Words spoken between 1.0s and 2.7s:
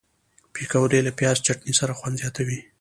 له پیاز چټني سره خوند زیاتوي